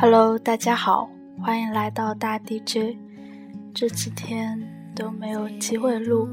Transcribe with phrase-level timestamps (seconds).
[0.00, 1.10] Hello，大家好，
[1.42, 2.96] 欢迎来到大 DJ。
[3.74, 4.58] 这几天
[4.96, 6.26] 都没有机会录，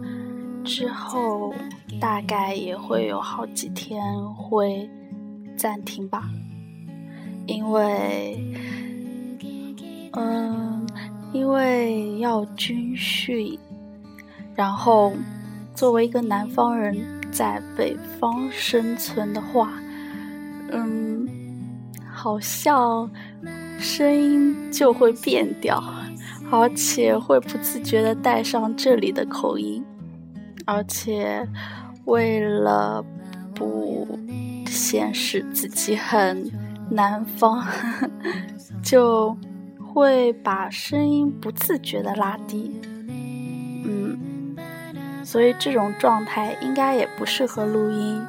[0.64, 1.54] 之后
[2.00, 4.02] 大概也会有好几天
[4.36, 4.90] 会
[5.58, 6.30] 暂停吧，
[7.46, 8.42] 因为，
[10.14, 10.88] 嗯，
[11.34, 13.60] 因为要军训，
[14.56, 15.12] 然后
[15.76, 16.96] 作为一个南方人
[17.34, 19.74] 在北方生存的话，
[20.72, 21.07] 嗯。
[22.28, 23.10] 好像
[23.80, 25.82] 声音就会变调，
[26.52, 29.82] 而且会不自觉的带上这里的口音，
[30.66, 31.48] 而且
[32.04, 33.02] 为了
[33.56, 34.20] 不
[34.66, 36.52] 显示自己很
[36.92, 37.66] 南方，
[38.84, 39.34] 就
[39.94, 42.78] 会把声音不自觉的拉低。
[43.86, 44.54] 嗯，
[45.24, 48.22] 所以这种状态应该也不适合录音。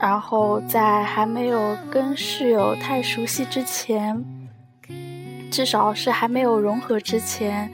[0.00, 4.24] 然后在还没有跟室友太熟悉之前，
[5.50, 7.70] 至少是还没有融合之前，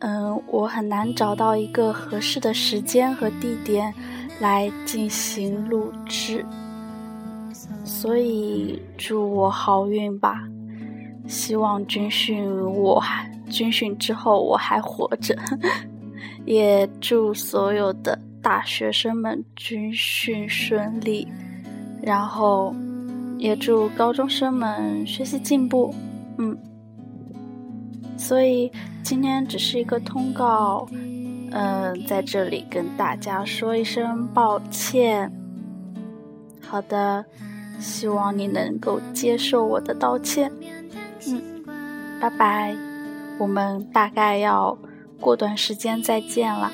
[0.00, 3.94] 嗯，我很难找到一个合适的时间和地点
[4.40, 6.44] 来进行录制。
[7.84, 10.42] 所以祝我好运吧！
[11.26, 15.34] 希望军训我还军训之后我还活着，
[16.44, 21.26] 也祝所有的大学生们军训顺利。
[22.04, 22.74] 然后，
[23.38, 25.94] 也祝高中生们学习进步。
[26.36, 26.56] 嗯，
[28.16, 28.70] 所以
[29.02, 30.86] 今天只是一个通告，
[31.50, 35.32] 嗯，在这里跟大家说一声抱歉。
[36.60, 37.24] 好的，
[37.78, 40.52] 希望你能够接受我的道歉。
[41.28, 41.40] 嗯，
[42.20, 42.76] 拜拜，
[43.38, 44.76] 我们大概要
[45.20, 46.70] 过段时间再见了。